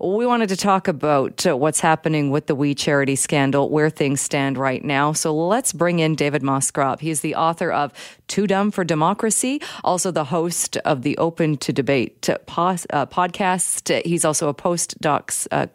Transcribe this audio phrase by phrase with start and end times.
[0.00, 4.20] We wanted to talk about uh, what's happening with the We Charity scandal, where things
[4.20, 5.12] stand right now.
[5.12, 7.00] So let's bring in David Moscrop.
[7.00, 7.92] He's the author of
[8.28, 14.04] Too Dumb for Democracy, also the host of the Open to Debate uh, podcast.
[14.04, 15.46] He's also a postdoc.
[15.50, 15.66] Uh,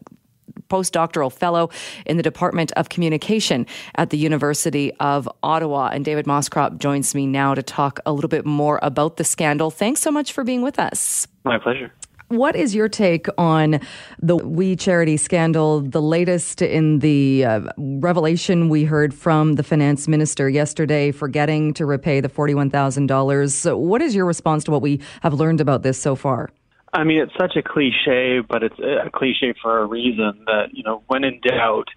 [0.69, 1.69] postdoctoral fellow
[2.05, 3.65] in the Department of Communication
[3.95, 5.89] at the University of Ottawa.
[5.93, 9.71] And David Moscrop joins me now to talk a little bit more about the scandal.
[9.71, 11.25] Thanks so much for being with us.
[11.45, 11.93] My pleasure.
[12.29, 13.79] What is your take on
[14.21, 20.09] the We Charity scandal, the latest in the uh, revelation we heard from the finance
[20.09, 23.79] minister yesterday forgetting to repay the $41,000?
[23.79, 26.49] What is your response to what we have learned about this so far?
[26.91, 30.83] I mean, it's such a cliche, but it's a cliche for a reason that, you
[30.83, 31.87] know, when in doubt,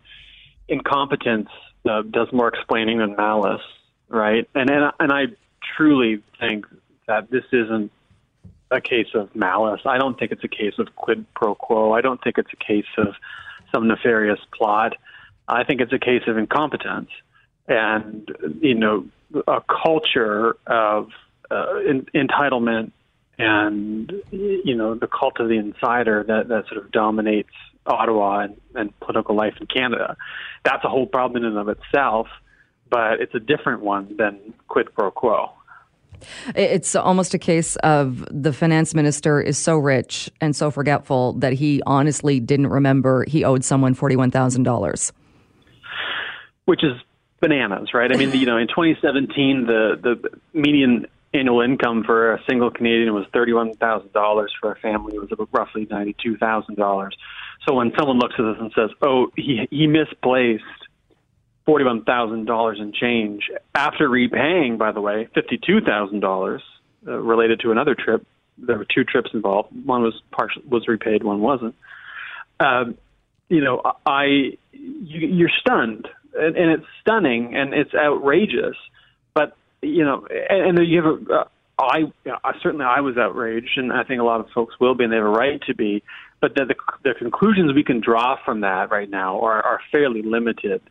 [0.68, 1.48] incompetence
[1.90, 3.62] uh, does more explaining than malice,
[4.08, 4.48] right?
[4.54, 5.24] And, and, and I
[5.76, 6.66] truly think
[7.08, 7.90] that this isn't
[8.70, 9.80] a case of malice.
[9.84, 11.92] I don't think it's a case of quid pro quo.
[11.92, 13.14] I don't think it's a case of
[13.72, 14.96] some nefarious plot.
[15.48, 17.10] I think it's a case of incompetence
[17.66, 18.28] and
[18.60, 19.06] you know
[19.46, 21.08] a culture of
[21.50, 22.92] uh, in, entitlement
[23.38, 27.50] and you know the cult of the insider that that sort of dominates
[27.86, 30.16] Ottawa and, and political life in Canada.
[30.64, 32.28] That's a whole problem in and of itself,
[32.90, 35.50] but it's a different one than quid pro quo.
[36.54, 41.52] It's almost a case of the finance minister is so rich and so forgetful that
[41.52, 45.12] he honestly didn't remember he owed someone $41,000.
[46.64, 46.92] Which is
[47.40, 48.12] bananas, right?
[48.12, 53.14] I mean, you know, in 2017, the, the median annual income for a single Canadian
[53.14, 54.46] was $31,000.
[54.60, 57.10] For a family, it was roughly $92,000.
[57.66, 60.64] So when someone looks at this and says, oh, he, he misplaced
[61.70, 66.62] forty-one thousand dollars in change after repaying, by the way, fifty-two thousand uh, dollars
[67.04, 68.26] related to another trip.
[68.58, 69.68] There were two trips involved.
[69.86, 71.76] One was partial was repaid, one wasn't.
[72.58, 72.98] Um,
[73.48, 78.76] you know, I you, you're stunned, and, and it's stunning, and it's outrageous.
[79.32, 81.32] But you know, and, and you have a.
[81.32, 81.44] Uh,
[81.82, 82.12] I,
[82.62, 85.16] certainly I was outraged, and I think a lot of folks will be, and they
[85.16, 86.02] have a right to be.
[86.38, 90.20] But the, the, the conclusions we can draw from that right now are, are fairly
[90.20, 90.82] limited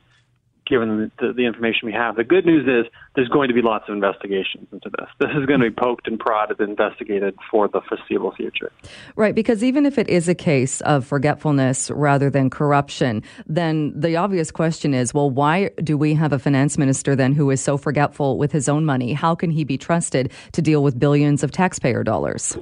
[0.70, 2.16] given the, the, information we have.
[2.16, 5.08] The good news is there's going to be lots of investigations into this.
[5.20, 8.72] This is going to be poked and prodded and investigated for the foreseeable future.
[9.16, 14.16] Right, because even if it is a case of forgetfulness rather than corruption, then the
[14.16, 17.78] obvious question is well, why do we have a finance minister then who is so
[17.78, 19.14] forgetful with his own money?
[19.14, 22.58] How can he be trusted to deal with billions of taxpayer dollars?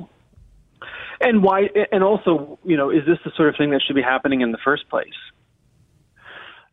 [1.19, 1.69] And why?
[1.91, 4.51] And also, you know, is this the sort of thing that should be happening in
[4.51, 5.07] the first place?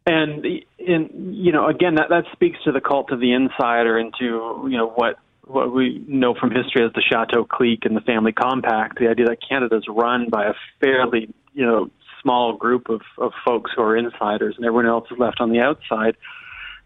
[0.06, 0.44] And
[0.78, 4.66] in you know again that that speaks to the cult of the insider and to
[4.70, 5.16] you know what
[5.47, 9.26] what we know from history as the Chateau clique and the family compact the idea
[9.26, 11.91] that Canada is run by a fairly you know
[12.22, 15.60] small group of of folks who are insiders and everyone else is left on the
[15.60, 16.16] outside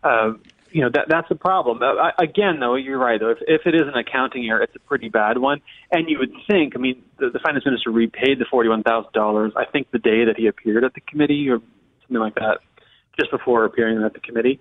[0.05, 0.33] uh,
[0.71, 1.83] you know that that's a problem.
[1.83, 3.19] Uh, again, though, you're right.
[3.19, 5.63] Though, if, if it is an accounting error, it's a pretty bad one.
[5.91, 9.53] And you would think, I mean, the, the finance minister repaid the forty-one thousand dollars.
[9.57, 11.61] I think the day that he appeared at the committee, or
[12.03, 12.59] something like that
[13.19, 14.61] just before appearing at the committee.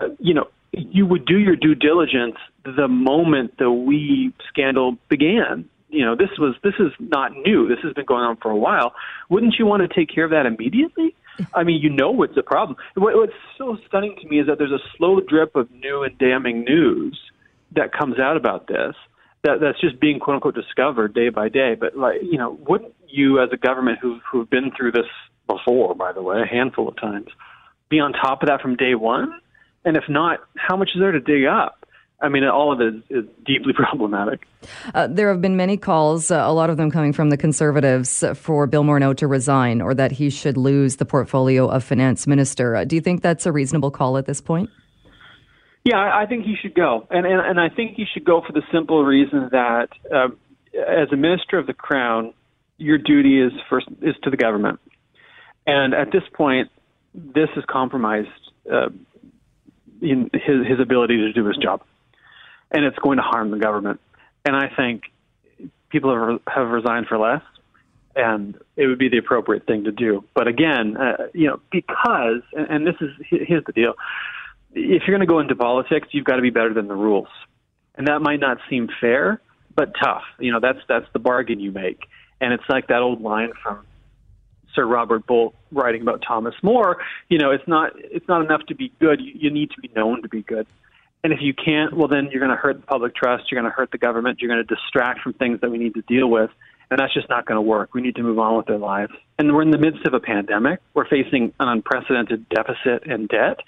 [0.00, 5.68] Uh, you know, you would do your due diligence the moment the we scandal began.
[5.88, 7.68] You know, this was this is not new.
[7.68, 8.92] This has been going on for a while.
[9.30, 11.14] Wouldn't you want to take care of that immediately?
[11.54, 12.76] I mean, you know what's the problem.
[12.94, 16.16] What, what's so stunning to me is that there's a slow drip of new and
[16.18, 17.18] damning news
[17.74, 18.94] that comes out about this.
[19.44, 21.76] That that's just being quote unquote discovered day by day.
[21.78, 25.06] But like, you know, wouldn't you as a government who who've been through this
[25.46, 27.28] before, by the way, a handful of times,
[27.88, 29.40] be on top of that from day one?
[29.84, 31.86] And if not, how much is there to dig up?
[32.20, 34.46] I mean, all of it is, is deeply problematic.
[34.94, 38.24] Uh, there have been many calls, uh, a lot of them coming from the Conservatives,
[38.34, 42.76] for Bill Morneau to resign or that he should lose the portfolio of finance minister.
[42.76, 44.70] Uh, do you think that's a reasonable call at this point?
[45.84, 48.52] Yeah, I think he should go, and and, and I think he should go for
[48.52, 50.30] the simple reason that uh,
[50.74, 52.34] as a minister of the crown,
[52.76, 54.80] your duty is first is to the government,
[55.64, 56.72] and at this point,
[57.16, 58.28] this has compromised
[58.70, 58.88] uh,
[60.00, 60.28] his
[60.66, 61.82] his ability to do his job,
[62.70, 64.00] and it's going to harm the government.
[64.44, 65.04] And I think
[65.88, 67.42] people have, have resigned for less,
[68.14, 70.24] and it would be the appropriate thing to do.
[70.34, 73.94] But again, uh, you know, because and, and this is here's the deal:
[74.72, 77.28] if you're going to go into politics, you've got to be better than the rules,
[77.96, 79.40] and that might not seem fair,
[79.74, 80.22] but tough.
[80.38, 82.00] You know, that's that's the bargain you make.
[82.38, 83.86] And it's like that old line from
[84.76, 88.76] Sir Robert Bolt writing about Thomas More, you know, it's not it's not enough to
[88.76, 89.20] be good.
[89.20, 90.68] You, you need to be known to be good.
[91.24, 93.50] And if you can't, well, then you're going to hurt the public trust.
[93.50, 94.40] You're going to hurt the government.
[94.40, 96.50] You're going to distract from things that we need to deal with.
[96.90, 97.94] and that's just not going to work.
[97.94, 99.12] We need to move on with their lives.
[99.38, 100.80] And we're in the midst of a pandemic.
[100.94, 103.58] We're facing an unprecedented deficit and debt.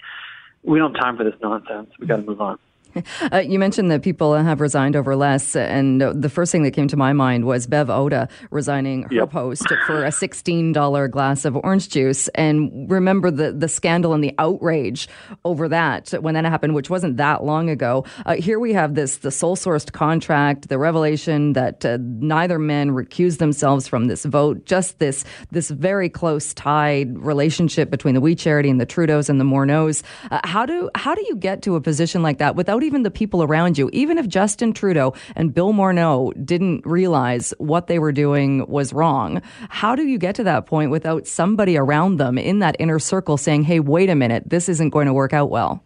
[0.63, 1.89] We don't have time for this nonsense.
[1.99, 2.59] We got to move on.
[3.31, 6.87] Uh, you mentioned that people have resigned over less, and the first thing that came
[6.87, 9.29] to my mind was Bev Oda resigning her yep.
[9.29, 12.27] post for a $16 glass of orange juice.
[12.29, 15.07] And remember the, the scandal and the outrage
[15.45, 18.05] over that when that happened, which wasn't that long ago.
[18.25, 22.91] Uh, here we have this the sole sourced contract, the revelation that uh, neither men
[22.91, 28.35] recused themselves from this vote, just this this very close tied relationship between the We
[28.35, 30.03] Charity and the Trudeaus and the Morneaus.
[30.31, 33.11] Uh, how do how do you get to a position like that without even the
[33.11, 38.11] people around you, even if Justin Trudeau and Bill Morneau didn't realize what they were
[38.11, 42.59] doing was wrong, how do you get to that point without somebody around them in
[42.59, 45.83] that inner circle saying, hey, wait a minute, this isn't going to work out well?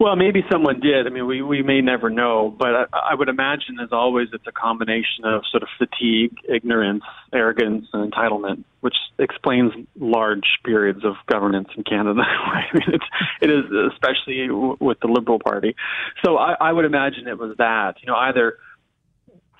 [0.00, 1.06] Well, maybe someone did.
[1.06, 4.46] I mean, we, we may never know, but I, I would imagine, as always, it's
[4.46, 7.04] a combination of sort of fatigue, ignorance,
[7.34, 12.22] arrogance, and entitlement, which explains large periods of governance in Canada.
[12.26, 13.04] I mean, it's,
[13.42, 15.76] it is especially w- with the Liberal Party.
[16.24, 17.96] So I, I would imagine it was that.
[18.00, 18.56] You know, either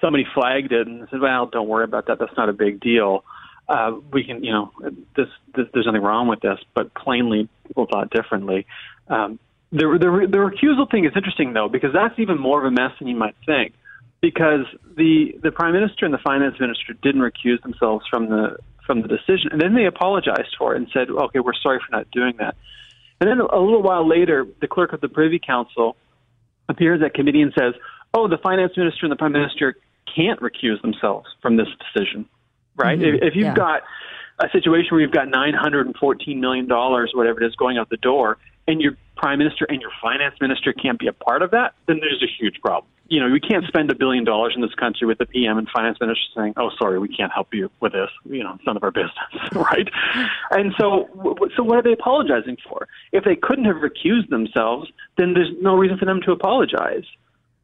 [0.01, 2.19] somebody flagged it and said, "Well, don't worry about that.
[2.19, 3.25] That's not a big deal."
[3.69, 4.73] Uh, we can, you know,
[5.15, 8.67] this, this, there's nothing wrong with this, but plainly people thought differently.
[9.07, 9.39] Um,
[9.73, 12.93] the, the the recusal thing is interesting though because that's even more of a mess
[12.99, 13.75] than you might think
[14.21, 19.03] because the the prime minister and the finance minister didn't recuse themselves from the from
[19.03, 22.11] the decision and then they apologized for it and said okay we're sorry for not
[22.11, 22.57] doing that
[23.21, 25.97] and then a little while later the clerk of the privy council
[26.69, 27.75] appears at committee and says
[28.13, 29.77] oh the finance minister and the prime minister
[30.17, 32.29] can't recuse themselves from this decision
[32.77, 33.17] right mm-hmm.
[33.17, 33.55] if, if you've yeah.
[33.55, 33.83] got
[34.41, 37.79] a situation where you've got nine hundred and fourteen million dollars whatever it is going
[37.79, 41.43] out the door and your prime minister and your finance minister can't be a part
[41.43, 42.91] of that, then there's a huge problem.
[43.09, 45.69] You know, we can't spend a billion dollars in this country with the PM and
[45.69, 48.77] finance minister saying, "Oh, sorry, we can't help you with this." You know, it's none
[48.77, 49.13] of our business,
[49.53, 49.89] right?
[50.53, 51.09] And so,
[51.57, 52.89] so what are they apologizing for?
[53.13, 57.05] If they couldn't have recused themselves, then there's no reason for them to apologize.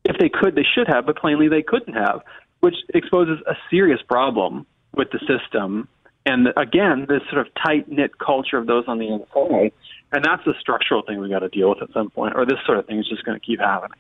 [0.04, 2.22] If they could, they should have, but plainly they couldn't have,
[2.60, 5.88] which exposes a serious problem with the system
[6.26, 9.72] and again, this sort of tight knit culture of those on the inside.
[10.12, 12.58] And that's the structural thing we got to deal with at some point, or this
[12.66, 13.98] sort of thing is just going to keep happening.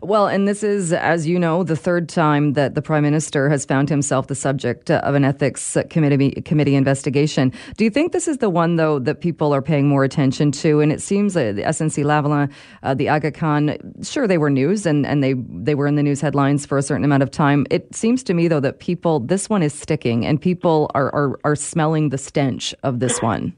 [0.00, 3.64] Well, and this is, as you know, the third time that the prime minister has
[3.64, 7.52] found himself the subject of an ethics committee committee investigation.
[7.76, 10.80] Do you think this is the one, though, that people are paying more attention to?
[10.80, 12.50] And it seems that the SNC Lavalin,
[12.82, 16.02] uh, the Aga Khan, sure they were news and, and they they were in the
[16.02, 17.66] news headlines for a certain amount of time.
[17.70, 21.40] It seems to me though that people this one is sticking and people are are,
[21.44, 23.54] are smelling the stench of this one.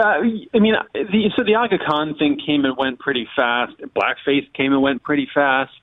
[0.00, 0.22] Uh,
[0.54, 3.74] I mean, the, so the Aga Khan thing came and went pretty fast.
[3.78, 5.78] Blackface came and went pretty fast,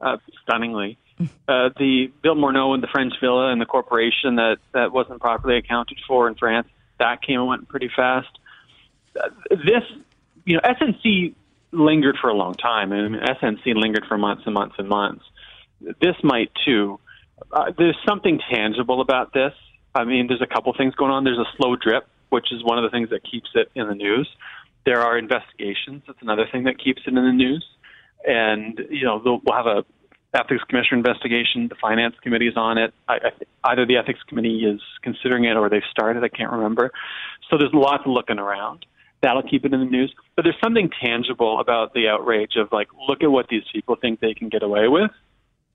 [0.00, 0.98] uh, stunningly.
[1.46, 5.58] Uh, the Bill Morneau and the French Villa and the corporation that that wasn't properly
[5.58, 6.66] accounted for in France
[6.98, 8.28] that came and went pretty fast.
[9.20, 9.84] Uh, this,
[10.44, 11.34] you know, SNC
[11.72, 12.90] lingered for a long time.
[12.90, 15.24] Mean, SNC lingered for months and months and months.
[15.80, 16.98] This might too.
[17.52, 19.52] Uh, there's something tangible about this.
[19.94, 21.24] I mean, there's a couple things going on.
[21.24, 23.94] There's a slow drip which is one of the things that keeps it in the
[23.94, 24.28] news.
[24.86, 26.02] There are investigations.
[26.06, 27.64] That's another thing that keeps it in the news.
[28.26, 29.84] And you know, we'll have a
[30.34, 31.68] ethics commissioner investigation.
[31.68, 32.94] The finance committee is on it.
[33.06, 36.24] I, I, either the ethics committee is considering it or they've started.
[36.24, 36.90] I can't remember.
[37.50, 38.86] So there's lots of looking around.
[39.22, 40.12] That'll keep it in the news.
[40.34, 44.20] But there's something tangible about the outrage of like, look at what these people think
[44.20, 45.10] they can get away with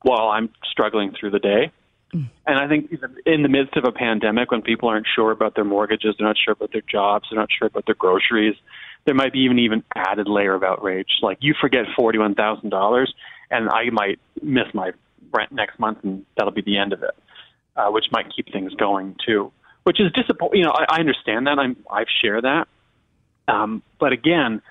[0.01, 1.71] while I'm struggling through the day.
[2.13, 2.91] And I think
[3.25, 6.37] in the midst of a pandemic, when people aren't sure about their mortgages, they're not
[6.37, 8.55] sure about their jobs, they're not sure about their groceries,
[9.07, 11.07] there might be even even added layer of outrage.
[11.21, 13.13] Like you forget forty one thousand dollars,
[13.49, 14.91] and I might miss my
[15.33, 17.15] rent next month, and that'll be the end of it,
[17.75, 19.51] uh, which might keep things going too.
[19.83, 20.59] Which is disappointing.
[20.59, 21.57] You know, I, I understand that.
[21.57, 22.67] I'm I share that,
[23.47, 24.61] um, but again,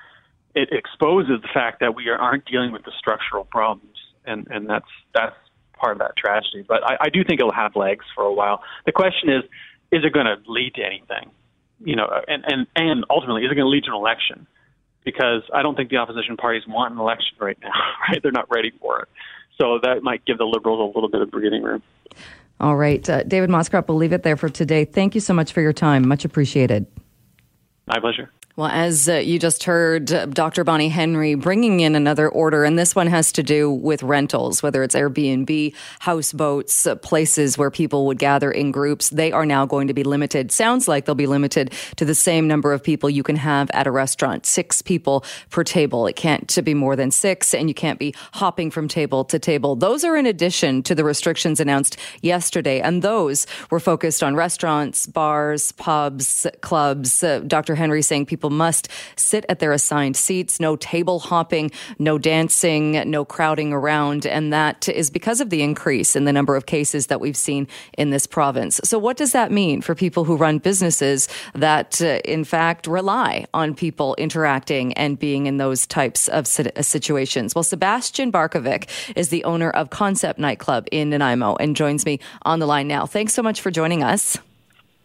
[0.54, 4.68] it exposes the fact that we are, aren't dealing with the structural problems, and and
[4.68, 5.36] that's that's
[5.76, 6.64] part of that tragedy.
[6.66, 8.62] But I, I do think it'll have legs for a while.
[8.84, 9.44] The question is,
[9.92, 11.30] is it going to lead to anything?
[11.84, 14.46] You know, and and and ultimately, is it going to lead to an election?
[15.04, 17.70] Because I don't think the opposition parties want an election right now.
[18.08, 18.22] Right?
[18.22, 19.08] They're not ready for it.
[19.58, 21.82] So that might give the Liberals a little bit of breathing room.
[22.60, 24.84] All right, uh, David Moscrop, we'll leave it there for today.
[24.84, 26.08] Thank you so much for your time.
[26.08, 26.86] Much appreciated.
[27.86, 28.30] My pleasure.
[28.56, 30.64] Well, as uh, you just heard, uh, Dr.
[30.64, 34.82] Bonnie Henry bringing in another order, and this one has to do with rentals, whether
[34.82, 39.10] it's Airbnb, houseboats, uh, places where people would gather in groups.
[39.10, 40.50] They are now going to be limited.
[40.52, 43.86] Sounds like they'll be limited to the same number of people you can have at
[43.86, 46.06] a restaurant, six people per table.
[46.06, 49.76] It can't be more than six, and you can't be hopping from table to table.
[49.76, 55.06] Those are in addition to the restrictions announced yesterday, and those were focused on restaurants,
[55.06, 57.22] bars, pubs, clubs.
[57.22, 57.74] Uh, Dr.
[57.74, 62.92] Henry saying people people must sit at their assigned seats, no table hopping, no dancing,
[63.10, 64.24] no crowding around.
[64.24, 67.66] And that is because of the increase in the number of cases that we've seen
[67.98, 68.80] in this province.
[68.84, 73.46] So, what does that mean for people who run businesses that, uh, in fact, rely
[73.52, 77.54] on people interacting and being in those types of situations?
[77.54, 82.60] Well, Sebastian Barkovic is the owner of Concept Nightclub in Nanaimo and joins me on
[82.60, 83.06] the line now.
[83.06, 84.38] Thanks so much for joining us.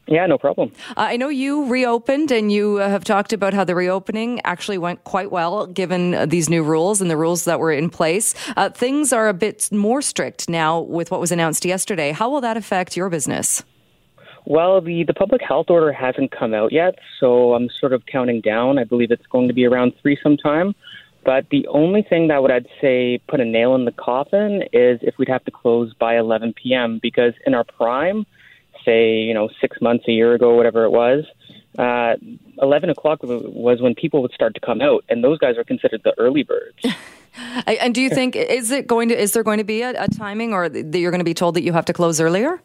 [0.07, 0.71] Yeah, no problem.
[0.89, 4.77] Uh, I know you reopened and you uh, have talked about how the reopening actually
[4.77, 8.33] went quite well given uh, these new rules and the rules that were in place.
[8.57, 12.11] Uh, things are a bit more strict now with what was announced yesterday.
[12.11, 13.63] How will that affect your business?
[14.45, 18.41] Well, the, the public health order hasn't come out yet, so I'm sort of counting
[18.41, 18.79] down.
[18.79, 20.73] I believe it's going to be around three sometime.
[21.23, 24.99] But the only thing that would I'd say put a nail in the coffin is
[25.03, 26.99] if we'd have to close by 11 p.m.
[27.01, 28.25] because in our prime–
[28.85, 31.23] say, you know, six months, a year ago, whatever it was,
[31.77, 32.15] uh,
[32.61, 36.01] 11 o'clock was when people would start to come out, and those guys are considered
[36.03, 36.77] the early birds.
[37.65, 40.07] and do you think is it going to is there going to be a, a
[40.07, 42.61] timing, or that you're going to be told that you have to close earlier?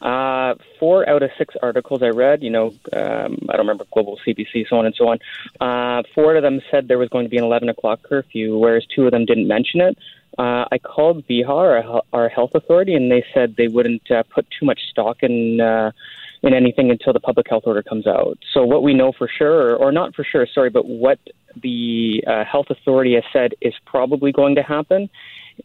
[0.00, 4.18] Uh, four out of six articles I read, you know, um, I don't remember Global
[4.26, 5.18] CBC, so on and so on.
[5.60, 8.86] Uh, four of them said there was going to be an 11 o'clock curfew, whereas
[8.94, 9.98] two of them didn't mention it.
[10.38, 14.46] Uh, I called VIHA, our, our health authority, and they said they wouldn't uh, put
[14.58, 15.92] too much stock in uh,
[16.42, 18.38] in anything until the public health order comes out.
[18.52, 21.18] So what we know for sure, or not for sure, sorry, but what
[21.60, 25.10] the uh, health authority has said is probably going to happen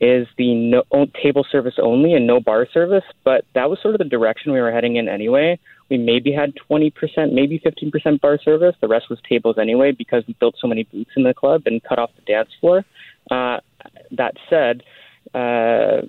[0.01, 0.83] is the no,
[1.21, 3.03] table service only and no bar service.
[3.23, 5.59] But that was sort of the direction we were heading in anyway.
[5.89, 6.91] We maybe had 20%,
[7.31, 8.75] maybe 15% bar service.
[8.81, 11.81] The rest was tables anyway because we built so many booths in the club and
[11.83, 12.83] cut off the dance floor.
[13.29, 13.59] Uh,
[14.11, 14.83] that said,
[15.33, 16.01] uh,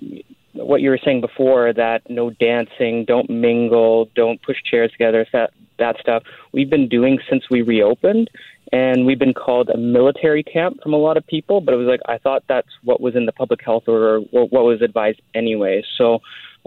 [0.65, 5.51] what you were saying before that no dancing, don't mingle, don't push chairs together, that
[5.79, 8.29] that stuff we've been doing since we reopened,
[8.71, 11.61] and we've been called a military camp from a lot of people.
[11.61, 14.51] But it was like I thought that's what was in the public health order, what
[14.51, 15.83] was advised anyway.
[15.97, 16.19] So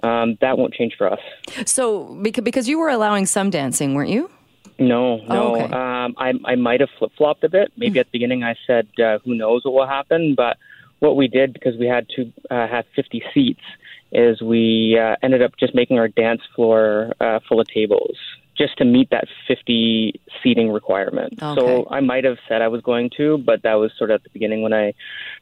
[0.02, 1.20] um, that won't change for us.
[1.66, 4.30] So because you were allowing some dancing, weren't you?
[4.78, 5.26] No, no.
[5.28, 5.74] Oh, okay.
[5.74, 7.70] um, I I might have flip flopped a bit.
[7.76, 8.00] Maybe mm.
[8.00, 10.56] at the beginning I said, uh, "Who knows what will happen?" But
[11.00, 13.60] what we did because we had to uh, have 50 seats
[14.12, 18.16] is we uh, ended up just making our dance floor uh, full of tables
[18.60, 21.42] just to meet that 50 seating requirement.
[21.42, 21.58] Okay.
[21.58, 24.24] So I might have said I was going to, but that was sort of at
[24.24, 24.92] the beginning when I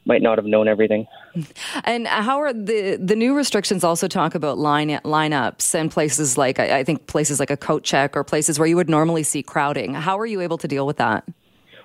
[0.05, 1.05] might not have known everything.
[1.83, 6.59] And how are the the new restrictions also talk about line lineups and places like
[6.59, 9.43] I, I think places like a coat check or places where you would normally see
[9.43, 9.93] crowding.
[9.93, 11.23] How are you able to deal with that?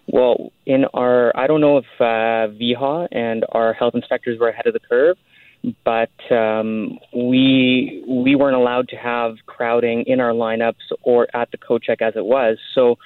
[0.06, 4.66] Well, in our, I don't know if uh, VIHA and our health inspectors were ahead
[4.66, 5.16] of the curve,
[5.82, 11.56] but um, we we weren't allowed to have crowding in our lineups or at the
[11.56, 12.58] coat check as it was.
[12.74, 12.98] So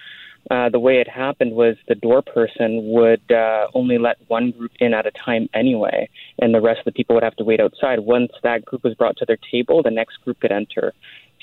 [0.50, 4.72] uh, the way it happened was the door person would uh, only let one group
[4.80, 7.60] in at a time anyway, and the rest of the people would have to wait
[7.60, 8.00] outside.
[8.00, 10.92] Once that group was brought to their table, the next group could enter.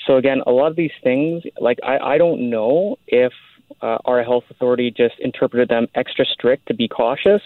[0.06, 3.32] So again, a lot of these things, like I, I don't know if
[3.82, 7.42] uh, our health authority just interpreted them extra strict to be cautious,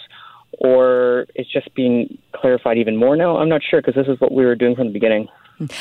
[0.58, 3.36] or it's just being clarified even more now.
[3.36, 5.28] I'm not sure because this is what we were doing from the beginning.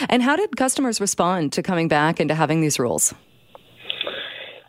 [0.10, 3.14] And how did customers respond to coming back and to having these rules?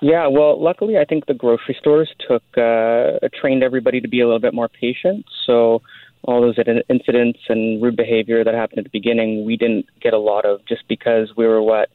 [0.02, 4.24] Yeah, well, luckily, I think the grocery stores took uh, trained everybody to be a
[4.24, 5.26] little bit more patient.
[5.46, 5.82] So
[6.22, 6.56] all those
[6.88, 10.64] incidents and rude behavior that happened at the beginning, we didn't get a lot of
[10.66, 11.90] just because we were what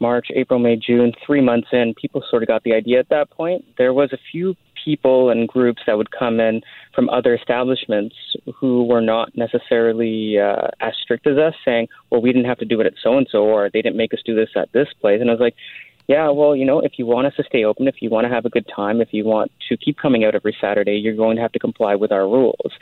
[0.00, 3.30] March, April, May, June, three months in, people sort of got the idea at that
[3.30, 3.64] point.
[3.78, 6.62] There was a few people and groups that would come in
[6.94, 8.16] from other establishments
[8.54, 12.64] who were not necessarily uh, as strict as us, saying, "Well, we didn't have to
[12.64, 14.88] do it at so and so, or they didn't make us do this at this
[15.00, 15.54] place." And I was like,
[16.08, 18.32] "Yeah, well, you know, if you want us to stay open, if you want to
[18.32, 21.36] have a good time, if you want to keep coming out every Saturday, you're going
[21.36, 22.72] to have to comply with our rules."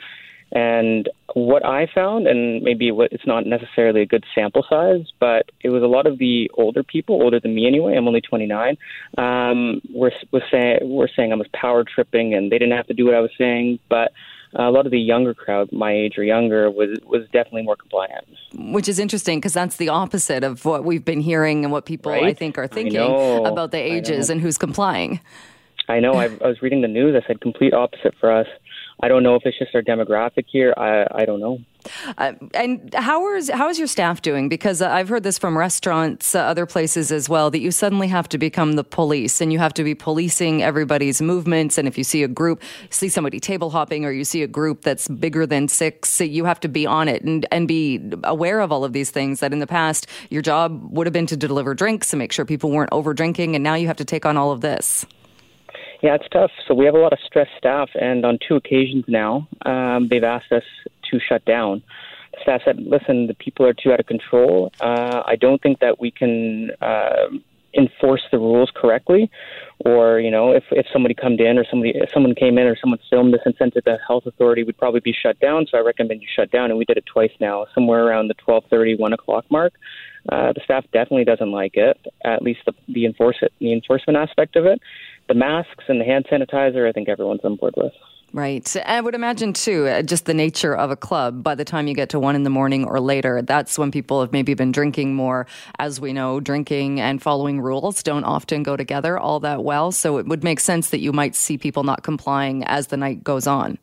[0.51, 5.69] And what I found, and maybe it's not necessarily a good sample size, but it
[5.69, 7.95] was a lot of the older people, older than me anyway.
[7.95, 8.77] I'm only 29.
[9.17, 12.93] Um, were was saying were saying I was power tripping, and they didn't have to
[12.93, 14.11] do what I was saying, but
[14.55, 18.25] a lot of the younger crowd, my age or younger, was was definitely more compliant.
[18.55, 22.11] Which is interesting because that's the opposite of what we've been hearing and what people
[22.11, 22.23] right?
[22.23, 22.99] I think are thinking
[23.45, 25.19] about the ages and who's complying.
[25.87, 26.13] I know.
[26.13, 27.19] I, I was reading the news.
[27.21, 28.47] I said complete opposite for us.
[29.01, 30.73] I don't know if it's just our demographic here.
[30.75, 31.59] I, I don't know.
[32.17, 34.49] Uh, and how is how is your staff doing?
[34.49, 38.07] Because uh, I've heard this from restaurants, uh, other places as well, that you suddenly
[38.07, 41.77] have to become the police, and you have to be policing everybody's movements.
[41.77, 44.81] And if you see a group, see somebody table hopping, or you see a group
[44.81, 48.73] that's bigger than six, you have to be on it and and be aware of
[48.73, 49.39] all of these things.
[49.39, 52.43] That in the past, your job would have been to deliver drinks and make sure
[52.43, 55.05] people weren't over drinking, and now you have to take on all of this.
[56.01, 56.51] Yeah, it's tough.
[56.67, 60.23] So we have a lot of stressed staff, and on two occasions now, um, they've
[60.23, 60.63] asked us
[61.11, 61.83] to shut down.
[62.33, 64.71] The staff said, "Listen, the people are too out of control.
[64.79, 67.27] Uh, I don't think that we can uh,
[67.73, 69.29] enforce the rules correctly,
[69.79, 72.77] or you know, if if somebody come in or somebody if someone came in or
[72.77, 75.65] someone filmed this and sent it to the health authority, we'd probably be shut down.
[75.69, 78.35] So I recommend you shut down, and we did it twice now, somewhere around the
[78.35, 79.73] twelve thirty, one o'clock mark.
[80.29, 84.17] Uh, the staff definitely doesn't like it, at least the the enforce it, the enforcement
[84.17, 84.79] aspect of it
[85.29, 87.93] the masks and the hand sanitizer, I think everyone's on board with.
[88.31, 88.75] Right.
[88.85, 91.41] I would imagine, too, uh, just the nature of a club.
[91.41, 94.21] By the time you get to one in the morning or later, that's when people
[94.21, 95.47] have maybe been drinking more.
[95.79, 99.91] As we know, drinking and following rules don't often go together all that well.
[99.91, 103.23] So it would make sense that you might see people not complying as the night
[103.23, 103.79] goes on.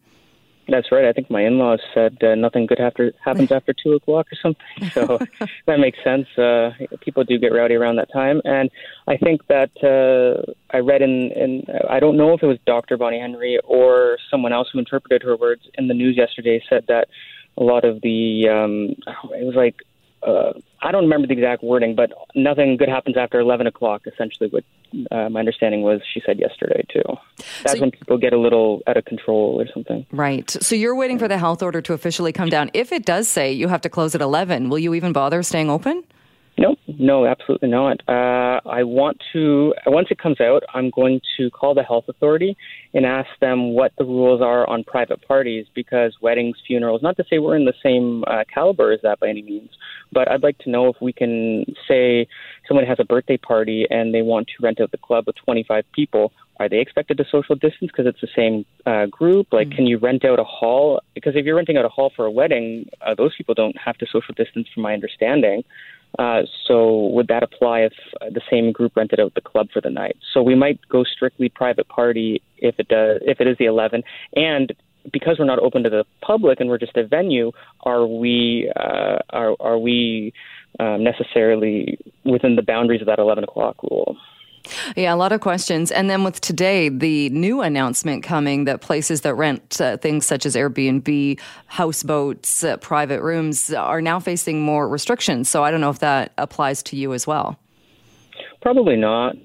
[0.69, 1.05] That's right.
[1.05, 4.65] I think my in-laws said uh, nothing good after happens after two o'clock or something.
[4.97, 5.19] So
[5.67, 6.27] that makes sense.
[6.39, 6.71] Uh,
[7.01, 8.71] people do get rowdy around that time, and
[9.07, 12.97] I think that uh, I read in, in I don't know if it was Dr.
[12.97, 17.09] Bonnie Henry or someone else who interpreted her words in the news yesterday said that
[17.59, 18.97] a lot of the um,
[19.35, 19.77] it was like
[20.27, 20.53] uh,
[20.83, 24.65] I don't remember the exact wording, but nothing good happens after 11 o'clock, essentially, what
[25.11, 27.03] uh, my understanding was she said yesterday, too.
[27.63, 30.05] That's so, when people get a little out of control or something.
[30.11, 30.51] Right.
[30.51, 32.71] So you're waiting for the health order to officially come down.
[32.75, 35.71] If it does say you have to close at 11, will you even bother staying
[35.71, 36.03] open?
[36.59, 38.01] No, no, absolutely not.
[38.09, 42.57] Uh, I want to, once it comes out, I'm going to call the health authority
[42.95, 47.25] and ask them what the rules are on private parties because weddings, funerals, not to
[47.29, 49.69] say we're in the same uh, caliber as that by any means,
[50.13, 52.27] but I'd like to know if we can say
[52.67, 55.85] someone has a birthday party and they want to rent out the club with 25
[55.93, 56.33] people.
[56.59, 59.49] Are they expected to social distance because it's the same uh, group?
[59.53, 59.77] Like, mm-hmm.
[59.77, 61.03] can you rent out a hall?
[61.15, 63.99] Because if you're renting out a hall for a wedding, uh, those people don't have
[63.99, 65.65] to social distance, from my understanding.
[66.19, 67.93] Uh, so would that apply if
[68.33, 70.17] the same group rented out the club for the night?
[70.33, 74.03] So we might go strictly private party if it does if it is the 11,
[74.35, 74.73] and
[75.13, 79.19] because we're not open to the public and we're just a venue, are we uh,
[79.31, 80.33] are are we
[80.81, 84.17] um, necessarily within the boundaries of that 11 o'clock rule?
[84.97, 85.91] Yeah, a lot of questions.
[85.91, 90.47] And then with today, the new announcement coming that places that rent uh, things such
[90.47, 95.49] as Airbnb, houseboats, uh, private rooms are now facing more restrictions.
[95.49, 97.59] So I don't know if that applies to you as well.
[98.61, 99.37] Probably not.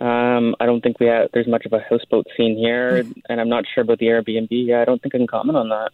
[0.00, 1.28] Um, I don't think we have.
[1.32, 4.74] There's much of a houseboat scene here, and I'm not sure about the Airbnb.
[4.74, 5.90] I don't think I can comment on that.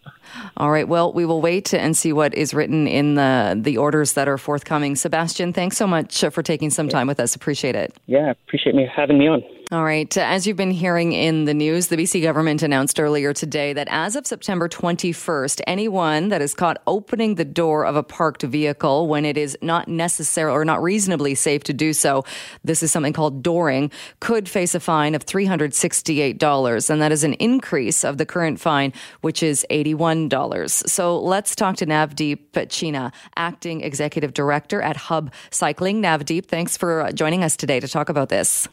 [0.57, 0.87] All right.
[0.87, 4.37] Well, we will wait and see what is written in the the orders that are
[4.37, 4.95] forthcoming.
[4.95, 7.35] Sebastian, thanks so much for taking some time with us.
[7.35, 7.95] Appreciate it.
[8.05, 9.43] Yeah, appreciate me having me on.
[9.71, 10.15] All right.
[10.15, 14.15] As you've been hearing in the news, the BC government announced earlier today that as
[14.15, 19.25] of September 21st, anyone that is caught opening the door of a parked vehicle when
[19.25, 22.23] it is not necessary or not reasonably safe to do so,
[22.63, 26.89] this is something called dooring, could face a fine of $368.
[26.91, 30.69] And that is an increase of the current fine, which is $81.
[30.87, 36.03] So let's talk to Navdeep Chhina, acting executive director at Hub Cycling.
[36.03, 38.67] Navdeep, thanks for joining us today to talk about this.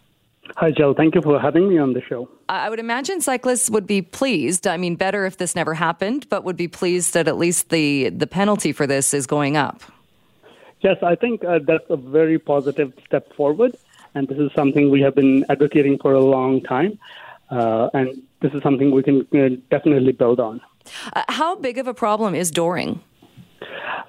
[0.57, 0.95] Hi, Jill.
[0.95, 2.29] Thank you for having me on the show.
[2.49, 4.67] I would imagine cyclists would be pleased.
[4.67, 8.11] I mean, better if this never happened, but would be pleased that at least the,
[8.11, 9.83] the penalty for this is going up.
[10.81, 13.77] Yes, I think uh, that's a very positive step forward.
[14.15, 16.99] And this is something we have been advocating for a long time.
[17.51, 20.61] Uh, and this is something we can uh, definitely build on.
[21.15, 23.01] Uh, how big of a problem is dooring?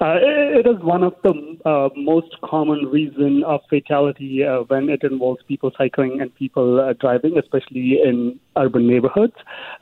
[0.00, 1.32] Uh, it is one of the
[1.64, 6.92] uh, most common reason of fatality uh, when it involves people cycling and people uh,
[6.94, 9.34] driving, especially in urban neighborhoods.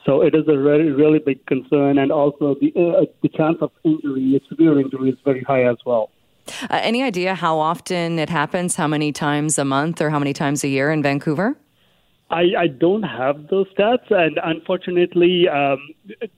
[0.04, 3.70] So it is a really, really big concern, and also the uh, the chance of
[3.84, 6.10] injury, severe injury, is very high as well.
[6.64, 8.76] Uh, any idea how often it happens?
[8.76, 11.56] How many times a month, or how many times a year in Vancouver?
[12.30, 15.78] I, I don't have those stats, and unfortunately, um,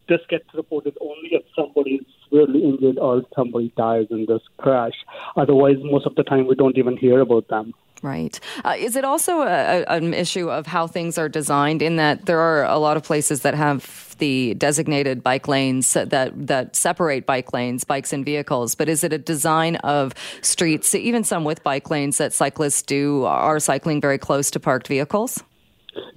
[0.08, 4.94] this gets reported only if somebody is severely injured or somebody dies in this crash.
[5.36, 7.74] Otherwise, most of the time, we don't even hear about them.
[8.04, 8.38] Right.
[8.66, 12.38] Uh, is it also a, an issue of how things are designed in that there
[12.38, 16.10] are a lot of places that have the designated bike lanes that
[16.46, 21.24] that separate bike lanes, bikes and vehicles, but is it a design of streets, even
[21.24, 25.42] some with bike lanes that cyclists do are cycling very close to parked vehicles?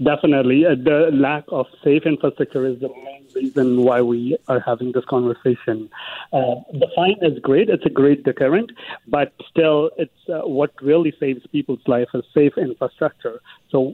[0.03, 0.65] Definitely.
[0.65, 5.05] Uh, the lack of safe infrastructure is the main reason why we are having this
[5.05, 5.89] conversation.
[6.33, 7.69] Uh, the fine is great.
[7.69, 8.71] It's a great deterrent,
[9.07, 13.41] but still, it's uh, what really saves people's life is safe infrastructure.
[13.69, 13.93] So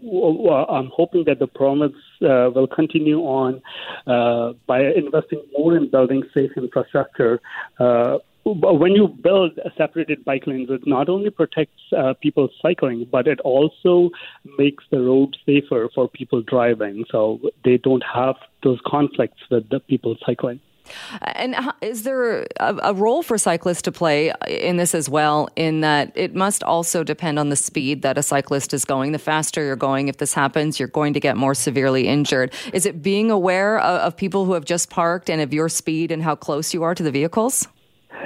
[0.50, 3.62] uh, I'm hoping that the promise uh, will continue on
[4.08, 7.40] uh, by investing more in building safe infrastructure
[8.46, 13.40] when you build separated bike lanes, it not only protects uh, people cycling, but it
[13.42, 14.10] also
[14.58, 17.06] makes the road safer for people driving.
[17.10, 20.60] So they don't have those conflicts with the people cycling.
[21.22, 25.48] And is there a, role for cyclists to play in this as well?
[25.56, 29.14] In that it must also depend on the speed that a cyclist is going.
[29.14, 32.54] The faster you're going, if this happens, you're going to get more severely injured.
[32.74, 36.22] Is it being aware of people who have just parked and of your speed and
[36.22, 37.68] how close you are to the vehicles?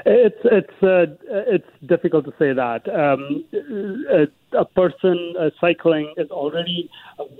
[0.05, 2.88] It's it's uh, it's difficult to say that.
[2.88, 3.43] Um,
[4.10, 6.89] a, a person uh, cycling is already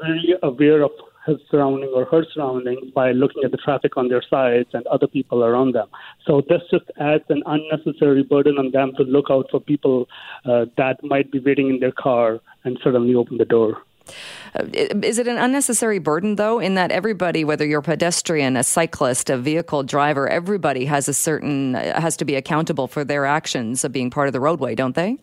[0.02, 0.92] very aware of
[1.28, 5.08] his surrounding or her surroundings by looking at the traffic on their sides and other
[5.08, 5.90] people around them.
[6.26, 10.08] So this just adds an unnecessary burden on them to look out for people
[10.46, 13.84] uh, that might be waiting in their car and suddenly open the door.
[14.74, 19.30] Is it an unnecessary burden, though, in that everybody, whether you're a pedestrian, a cyclist,
[19.30, 23.84] a vehicle driver, everybody has a certain uh, has to be accountable for their actions
[23.84, 25.18] of being part of the roadway, don't they?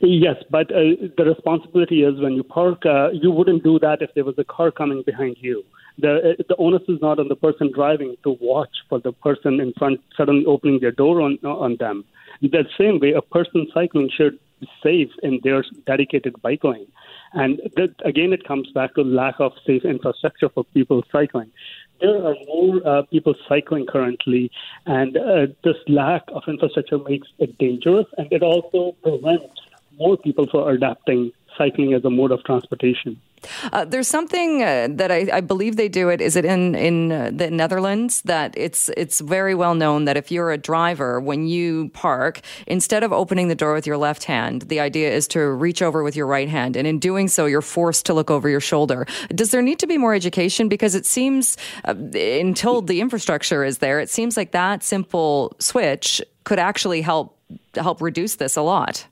[0.00, 4.10] Yes, but uh, the responsibility is when you park, uh, you wouldn't do that if
[4.14, 5.64] there was a car coming behind you.
[5.98, 9.60] The, uh, the onus is not on the person driving to watch for the person
[9.60, 12.04] in front suddenly opening their door on on them.
[12.40, 16.88] The same way, a person cycling should be safe in their dedicated bike lane.
[17.34, 21.50] And that, again, it comes back to lack of safe infrastructure for people cycling.
[22.00, 24.50] There are more uh, people cycling currently,
[24.86, 29.46] and uh, this lack of infrastructure makes it dangerous, and it also prevents
[29.98, 33.20] more people from adapting cycling as a mode of transportation.
[33.72, 36.20] Uh, there's something uh, that I, I, believe they do it.
[36.20, 40.30] Is it in in uh, the Netherlands that it's it's very well known that if
[40.30, 44.62] you're a driver, when you park, instead of opening the door with your left hand,
[44.62, 47.62] the idea is to reach over with your right hand, and in doing so, you're
[47.62, 49.06] forced to look over your shoulder.
[49.34, 50.68] Does there need to be more education?
[50.68, 56.22] Because it seems uh, until the infrastructure is there, it seems like that simple switch
[56.44, 57.38] could actually help
[57.74, 59.06] help reduce this a lot.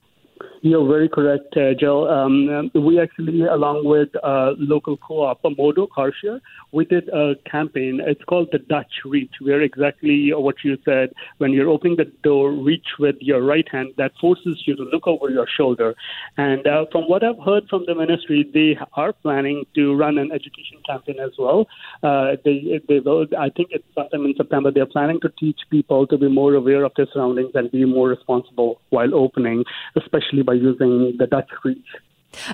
[0.62, 2.06] You're very correct, uh, Jill.
[2.06, 6.40] Um, we actually, along with uh, local co-op Modo Carshare,
[6.72, 8.00] we did a campaign.
[8.04, 11.10] It's called the Dutch Reach, where exactly what you said.
[11.38, 13.94] When you're opening the door, reach with your right hand.
[13.96, 15.94] That forces you to look over your shoulder.
[16.36, 20.30] And uh, from what I've heard from the ministry, they are planning to run an
[20.32, 21.66] education campaign as well.
[22.02, 23.26] Uh, they, they will.
[23.38, 24.70] I think it's sometime in September.
[24.70, 28.08] They're planning to teach people to be more aware of their surroundings and be more
[28.08, 29.64] responsible while opening,
[29.96, 31.78] especially by using the Dutch reach.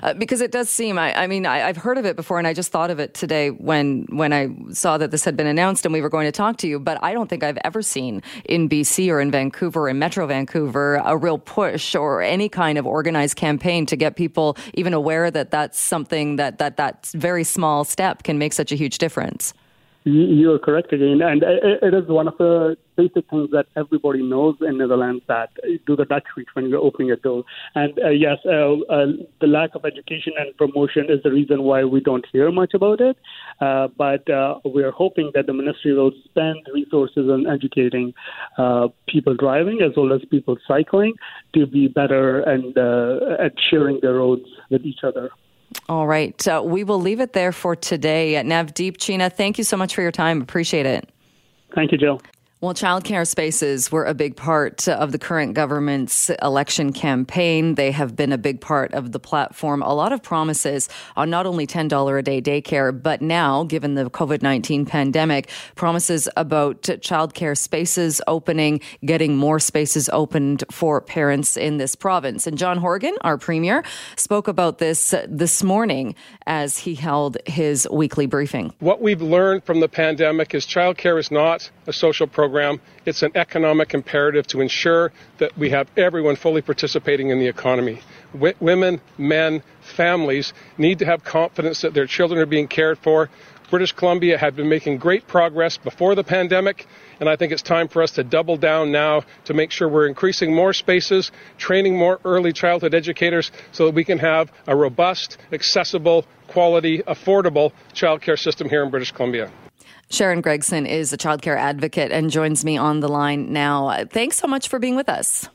[0.01, 2.47] Uh, because it does seem, I, I mean, I, have heard of it before, and
[2.47, 5.85] I just thought of it today when when I saw that this had been announced
[5.85, 6.79] and we were going to talk to you.
[6.79, 11.01] But I don't think I've ever seen in BC or in Vancouver, in Metro Vancouver,
[11.05, 15.51] a real push or any kind of organized campaign to get people even aware that
[15.51, 19.53] that's something that that that very small step can make such a huge difference.
[20.07, 24.55] You are correct again, and it is one of the basic things that everybody knows
[24.61, 25.49] in Netherlands that
[25.85, 27.43] do the Dutch reach when you're opening a door.
[27.75, 29.07] And uh, yes, uh, uh,
[29.41, 33.01] the lack of education and promotion is the reason why we don't hear much about
[33.01, 33.17] it.
[33.59, 38.13] Uh, but uh, we are hoping that the ministry will spend resources on educating
[38.57, 41.15] uh, people driving as well as people cycling
[41.53, 42.77] to be better and
[43.41, 45.31] at sharing the roads with each other.
[45.89, 46.47] All right.
[46.63, 48.33] We will leave it there for today.
[48.45, 50.41] Navdeep Chhina, thank you so much for your time.
[50.41, 51.09] Appreciate it.
[51.75, 52.21] Thank you, Jill.
[52.59, 57.75] Well, childcare spaces were a big part of the current government's election campaign.
[57.75, 59.83] They have been a big part of the platform.
[59.83, 64.09] A lot of promises on not only $10 a day daycare, but now, given the
[64.09, 71.77] COVID 19 pandemic, promises about childcare spaces opening, getting more spaces opened for parents in
[71.77, 72.47] this province.
[72.47, 73.83] And John Horgan, our premier,
[74.15, 76.15] spoke about this this morning
[76.47, 78.73] as he held his weekly briefing.
[78.79, 82.79] What we've learned from the pandemic is childcare is not a social program program.
[83.05, 87.99] It's an economic imperative to ensure that we have everyone fully participating in the economy.
[88.31, 89.61] W- women, men,
[89.97, 93.29] families need to have confidence that their children are being cared for.
[93.69, 96.85] British Columbia had been making great progress before the pandemic,
[97.19, 100.07] and I think it's time for us to double down now to make sure we're
[100.07, 105.37] increasing more spaces, training more early childhood educators so that we can have a robust,
[105.51, 109.51] accessible, quality, affordable childcare system here in British Columbia.
[110.09, 114.05] Sharon Gregson is a childcare advocate and joins me on the line now.
[114.09, 115.49] Thanks so much for being with us.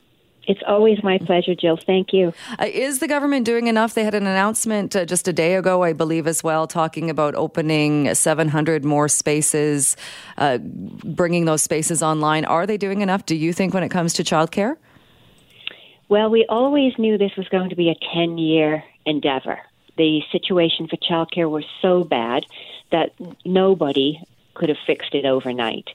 [0.45, 1.77] It's always my pleasure, Jill.
[1.77, 2.33] Thank you.
[2.59, 3.93] Uh, is the government doing enough?
[3.93, 7.33] They had an announcement uh, just a day ago, I believe, as well, talking about
[7.35, 9.95] opening 700 more spaces,
[10.37, 12.43] uh, bringing those spaces online.
[12.43, 14.75] Are they doing enough, do you think, when it comes to childcare?
[16.09, 19.59] Well, we always knew this was going to be a 10 year endeavor.
[19.97, 22.45] The situation for childcare was so bad
[22.91, 23.13] that
[23.45, 24.19] nobody
[24.53, 25.89] could have fixed it overnight.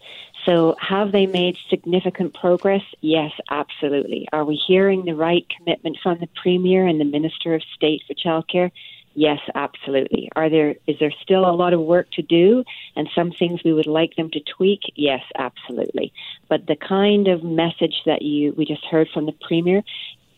[0.44, 2.82] So, have they made significant progress?
[3.00, 4.28] Yes, absolutely.
[4.32, 8.14] Are we hearing the right commitment from the Premier and the Minister of State for
[8.14, 8.70] Childcare?
[9.14, 10.30] Yes, absolutely.
[10.36, 12.62] Are there is there still a lot of work to do
[12.94, 14.80] and some things we would like them to tweak?
[14.94, 16.12] Yes, absolutely.
[16.48, 19.82] But the kind of message that you we just heard from the premier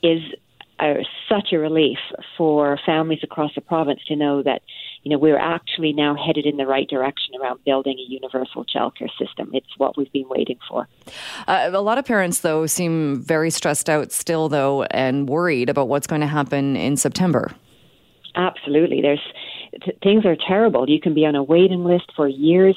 [0.03, 0.23] is
[1.29, 1.99] such a relief
[2.37, 4.63] for families across the province to know that
[5.03, 9.11] you know we're actually now headed in the right direction around building a universal childcare
[9.19, 9.51] system.
[9.53, 10.87] It's what we've been waiting for.
[11.47, 15.89] Uh, a lot of parents, though, seem very stressed out still, though, and worried about
[15.89, 17.53] what's going to happen in September.
[18.35, 19.23] Absolutely, there's
[19.85, 20.89] t- things are terrible.
[20.89, 22.77] You can be on a waiting list for years.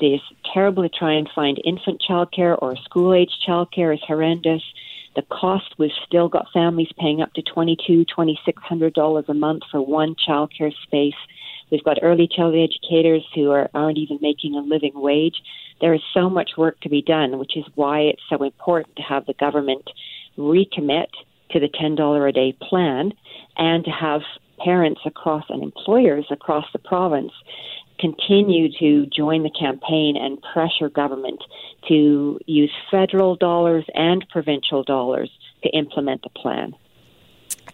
[0.00, 4.62] It's terrible to try and find infant childcare or school age childcare is horrendous
[5.16, 9.24] the cost we've still got families paying up to twenty two, twenty six hundred dollars
[9.28, 11.14] a month for one childcare space.
[11.70, 15.36] We've got early childhood educators who are, aren't even making a living wage.
[15.80, 19.02] There is so much work to be done, which is why it's so important to
[19.02, 19.90] have the government
[20.38, 21.08] recommit
[21.50, 23.12] to the $10 a day plan
[23.56, 24.22] and to have
[24.58, 27.32] parents across and employers across the province
[27.98, 31.40] continue to join the campaign and pressure government
[31.88, 35.30] to use federal dollars and provincial dollars
[35.62, 36.74] to implement the plan.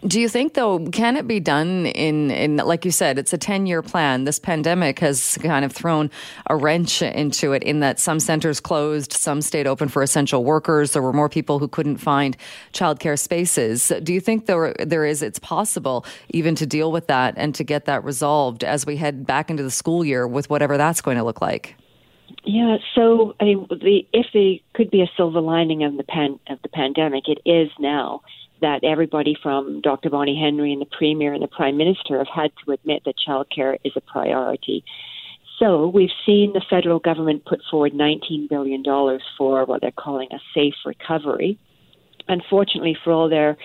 [0.06, 3.38] Do you think, though, can it be done in, in like you said, it's a
[3.38, 4.24] 10 year plan?
[4.24, 6.10] This pandemic has kind of thrown
[6.46, 10.92] a wrench into it in that some centers closed, some stayed open for essential workers.
[10.92, 12.34] There were more people who couldn't find
[12.72, 13.92] childcare spaces.
[14.02, 17.62] Do you think there, there is, it's possible even to deal with that and to
[17.62, 21.18] get that resolved as we head back into the school year with whatever that's going
[21.18, 21.76] to look like?
[22.44, 26.38] Yeah, so I mean, the, if there could be a silver lining of the pan,
[26.48, 28.22] of the pandemic, it is now
[28.60, 30.10] that everybody from Dr.
[30.10, 33.76] Bonnie Henry and the Premier and the Prime Minister have had to admit that childcare
[33.84, 34.84] is a priority.
[35.58, 38.82] So we've seen the federal government put forward $19 billion
[39.36, 41.58] for what they're calling a safe recovery.
[42.28, 43.56] Unfortunately, for all their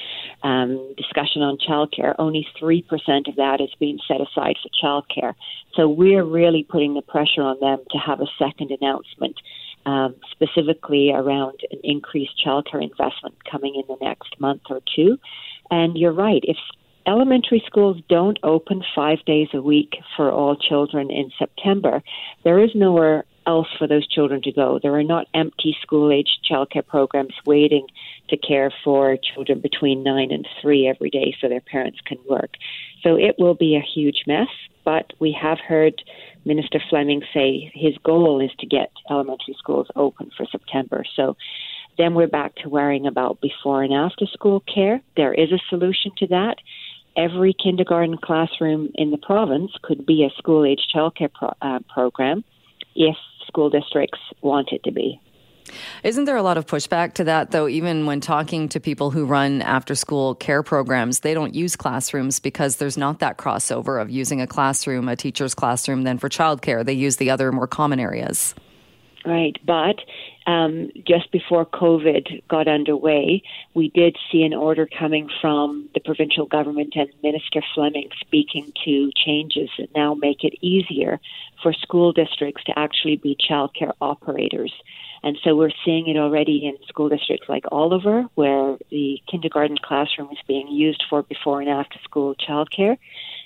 [0.44, 2.84] um, discussion on childcare, only 3%
[3.30, 5.36] of that is being set aside for childcare.
[5.76, 9.36] So we're really putting the pressure on them to have a second announcement
[9.86, 15.18] um, specifically around an increased childcare investment coming in the next month or two.
[15.72, 16.58] And you're right, if
[17.08, 22.02] elementary schools don't open five days a week for all children in September,
[22.44, 24.80] there is nowhere else for those children to go.
[24.82, 27.86] There are not empty school age childcare programs waiting
[28.30, 32.56] to care for children between nine and three every day so their parents can work.
[33.04, 34.48] So it will be a huge mess,
[34.84, 36.02] but we have heard
[36.46, 41.04] Minister Fleming say his goal is to get elementary schools open for September.
[41.16, 41.36] So
[41.98, 45.02] then we're back to worrying about before and after school care.
[45.18, 46.58] There is a solution to that.
[47.18, 52.44] Every kindergarten classroom in the province could be a school age childcare pro- uh, program
[52.96, 53.16] if
[53.48, 55.20] school districts want it to be.
[56.04, 57.68] Isn't there a lot of pushback to that, though?
[57.68, 62.40] Even when talking to people who run after school care programs, they don't use classrooms
[62.40, 66.86] because there's not that crossover of using a classroom, a teacher's classroom, then for childcare.
[66.86, 68.54] They use the other more common areas.
[69.26, 69.96] Right, but
[70.46, 73.42] um, just before COVID got underway,
[73.74, 79.12] we did see an order coming from the provincial government and Minister Fleming speaking to
[79.16, 81.20] changes that now make it easier
[81.64, 84.74] for school districts to actually be childcare operators.
[85.24, 90.30] And so we're seeing it already in school districts like Oliver, where the kindergarten classroom
[90.32, 92.98] is being used for before and after school childcare.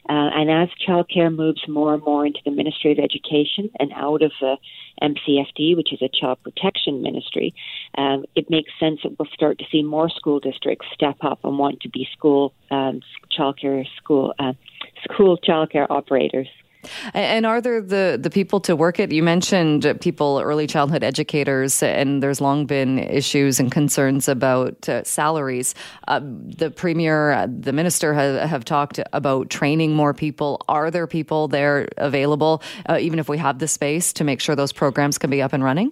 [0.07, 4.21] Uh, and as childcare moves more and more into the Ministry of Education and out
[4.21, 4.57] of the
[5.01, 7.53] MCFD, which is a child protection ministry,
[7.97, 11.57] um, it makes sense that we'll start to see more school districts step up and
[11.57, 13.01] want to be school um,
[13.38, 14.53] childcare school uh,
[15.12, 16.47] school childcare operators.
[17.13, 19.12] And are there the, the people to work it?
[19.12, 25.04] You mentioned people, early childhood educators, and there's long been issues and concerns about uh,
[25.04, 25.76] salaries.
[26.08, 30.63] Uh, the premier, uh, the minister have, talked about training more people.
[30.68, 34.56] Are there people there available, uh, even if we have the space, to make sure
[34.56, 35.92] those programs can be up and running?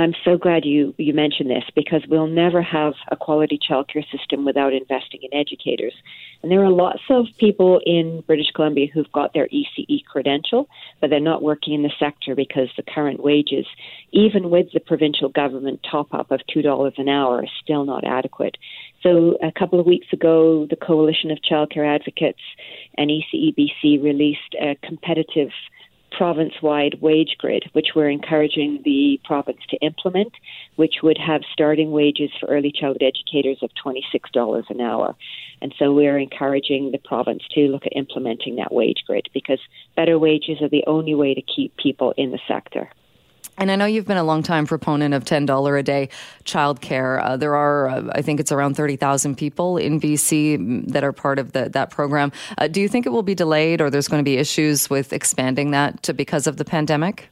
[0.00, 4.44] I'm so glad you, you mentioned this because we'll never have a quality childcare system
[4.44, 5.92] without investing in educators.
[6.42, 10.68] And there are lots of people in British Columbia who've got their ECE credential,
[11.00, 13.66] but they're not working in the sector because the current wages,
[14.12, 18.56] even with the provincial government top up of $2 an hour, is still not adequate.
[19.02, 22.40] So a couple of weeks ago, the Coalition of Childcare Advocates
[22.96, 25.50] and ECEBC released a competitive
[26.10, 30.32] province-wide wage grid, which we're encouraging the province to implement,
[30.76, 35.14] which would have starting wages for early childhood educators of $26 an hour.
[35.62, 39.60] And so we're encouraging the province to look at implementing that wage grid because
[39.96, 42.90] better wages are the only way to keep people in the sector.
[43.60, 46.08] And I know you've been a long time proponent of $10 a day
[46.46, 47.22] childcare.
[47.22, 51.38] Uh, there are, uh, I think it's around 30,000 people in BC that are part
[51.38, 52.32] of the, that program.
[52.56, 55.12] Uh, do you think it will be delayed or there's going to be issues with
[55.12, 57.28] expanding that to, because of the pandemic?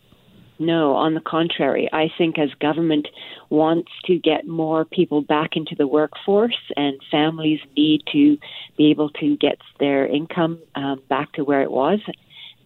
[0.59, 1.89] No, on the contrary.
[1.95, 3.09] I think as government
[3.49, 8.37] wants to get more people back into the workforce and families need to
[8.77, 12.01] be able to get their income um, back to where it was,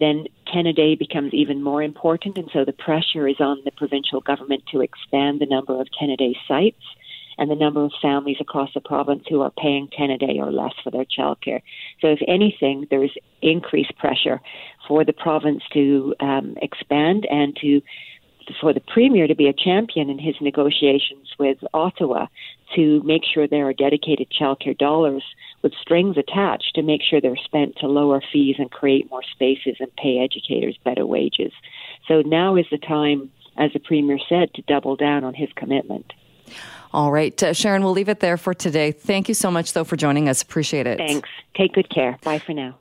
[0.03, 2.37] then 10 a day becomes even more important.
[2.37, 6.11] And so the pressure is on the provincial government to expand the number of 10
[6.11, 6.83] a day sites
[7.39, 10.53] and the number of families across the province who are paying 10 a day or
[10.53, 11.63] less for their childcare.
[12.01, 13.11] So, if anything, there is
[13.41, 14.41] increased pressure
[14.87, 17.81] for the province to um, expand and to
[18.61, 22.27] for the premier to be a champion in his negotiations with Ottawa
[22.75, 25.25] to make sure there are dedicated childcare dollars
[25.63, 29.77] with strings attached to make sure they're spent to lower fees and create more spaces
[29.81, 31.53] and pay educators better wages.
[32.09, 36.13] So now is the time, as the Premier said, to double down on his commitment.
[36.93, 37.41] All right.
[37.43, 38.93] Uh, Sharon, we'll leave it there for today.
[38.93, 40.43] Thank you so much, though, for joining us.
[40.43, 40.99] Appreciate it.
[40.99, 41.29] Thanks.
[41.55, 42.19] Take good care.
[42.23, 42.77] Bye for now.